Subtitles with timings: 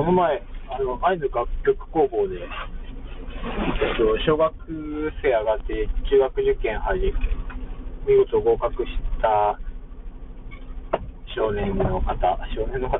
[0.00, 2.48] この前、あの、会津楽曲工房で、えっ
[4.00, 4.54] と、小学
[5.20, 7.12] 生上がって中学受験始
[8.08, 8.88] め見事合格し
[9.20, 9.60] た
[11.36, 12.16] 少年の方、
[12.56, 12.98] 少年の方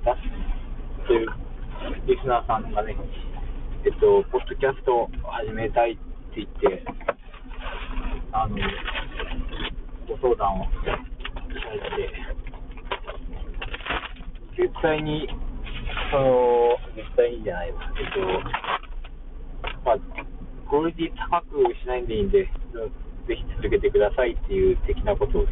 [1.06, 1.28] という
[2.06, 2.94] リスナーさんがね、
[3.86, 6.00] えっと、ポッドキャストを始めたいって
[6.36, 6.84] 言って、
[8.32, 8.58] あの、
[10.06, 11.96] ご相談をいただい
[14.52, 15.30] て、絶対に、
[16.10, 18.20] その、絶対にじゃないわ、えっと、
[19.84, 19.96] まあ、
[20.68, 22.50] クオリティ高くしないんでいいんで、ぜ
[23.36, 25.46] ひ続けてくださいっていう的なことを、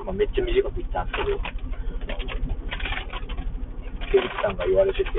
[0.00, 1.38] 今めっちゃ短く言ったんですけど、
[4.12, 5.10] ケンチさんが言われてて、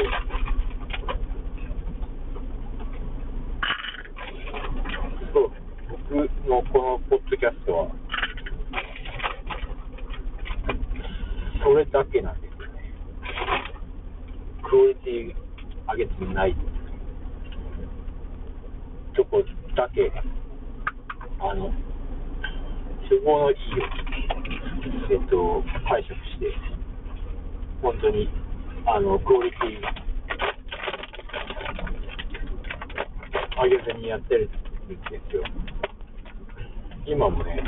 [5.33, 5.51] そう、
[6.11, 6.13] 僕
[6.47, 7.87] のこのポッドキャストは、
[11.63, 12.42] それだけなんです。
[14.73, 15.35] クオリティ
[15.87, 16.55] 上げてない
[19.15, 19.43] とこ
[19.77, 20.11] だけ、
[21.39, 21.71] あの、
[23.07, 23.85] 都合のいいよ
[25.07, 26.47] うに、えっと、解釈して、
[27.83, 28.27] 本当に、
[28.87, 29.79] あの、クオリティ
[33.61, 34.49] 上げずにやってるん
[34.89, 34.97] で
[35.29, 35.43] すよ。
[37.05, 37.61] 今もね、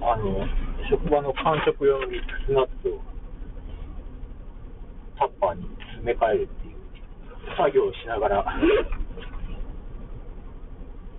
[0.00, 0.46] あの、
[0.88, 3.13] 職場の間食用のミックスナッツを
[5.40, 6.76] パーに詰め替えるっていう
[7.56, 8.44] 作業をしながら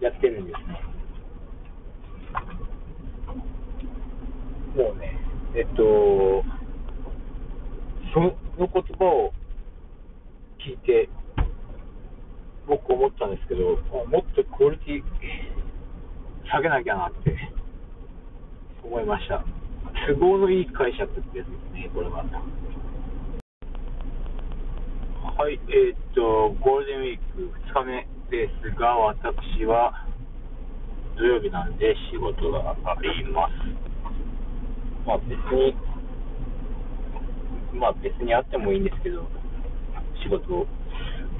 [0.02, 0.82] やってるんですね。
[4.76, 5.18] もうね、
[5.56, 6.44] えっと、
[8.14, 9.34] その言葉を
[10.60, 11.08] 聞いて、
[12.68, 15.04] 僕思ったんですけど、もっとクオリティ
[16.52, 17.38] 下げなきゃなって
[18.84, 19.46] 思いました。
[20.08, 22.26] 都合のいい解釈ってやつですね、これは。
[25.46, 29.94] はい、えーっと、ゴールデンウィーク2日目ですが、私は
[31.16, 33.54] 土曜日なんで仕事があります。
[35.06, 35.76] まあ別に、
[37.78, 39.22] まあ別にあってもいいんですけど、
[40.24, 40.66] 仕事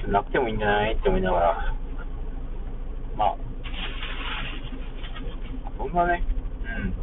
[0.08, 1.76] なくてもいいんじゃないって思いながら、
[3.18, 3.38] まあ、
[5.80, 6.24] そんなね、
[6.62, 6.94] うん、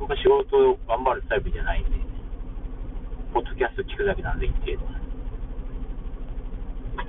[0.00, 1.90] 僕は仕事を頑張るタイプじゃないんで、
[3.34, 5.03] ポッドキャスト聞くだけなんでいいけど、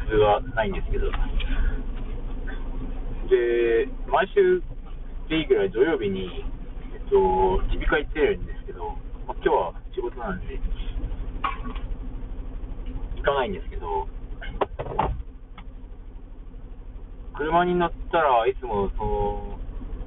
[0.09, 1.11] 通はないんですけど、
[3.29, 4.61] で、毎週
[5.29, 6.45] でいいぐらい土曜日に、
[6.93, 10.59] えっと、耳鼻科行ってるんですけど、まあ、今日は仕事なんで、
[13.17, 14.07] 行かないんですけど、
[17.33, 19.59] 車に乗ったらいつもその、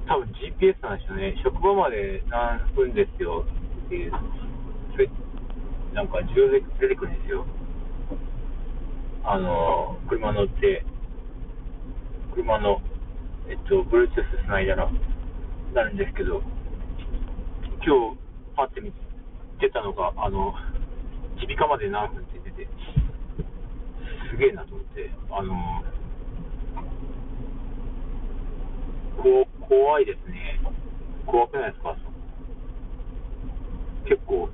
[0.07, 3.45] 多分 GPS なんですよね、職場まで何分ですよ
[3.85, 4.11] っていう、
[4.93, 5.09] それ
[5.93, 7.45] なんか自動で出てくるんですよ。
[9.23, 10.85] あの、車乗って、
[12.33, 12.81] 車の、
[13.49, 14.09] えっと、Bluetooth
[14.45, 14.89] つないだら
[15.73, 16.41] なるんですけど、
[17.85, 18.17] 今日
[18.55, 18.91] パッて見
[19.59, 20.53] 出たのが、あの、
[21.35, 22.67] 耳鼻科まで何分って出て、
[24.31, 25.83] すげえなと思って、あの、
[29.21, 30.59] こ怖いですね。
[31.25, 31.95] 怖くないですか？
[34.05, 34.49] 結構、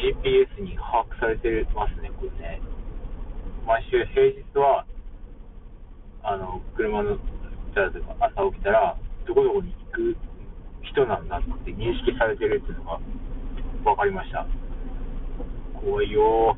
[0.00, 2.60] GPS に把握されてますね、これね。
[3.66, 4.86] 毎週平日は、
[6.22, 7.18] あの、車の、
[8.20, 8.96] 朝起きたら、
[9.26, 10.16] どこどこに行く
[10.82, 13.00] 人なんだって認識されてるっていうのが
[13.84, 14.46] 分かりました。
[15.80, 16.56] 怖いよ。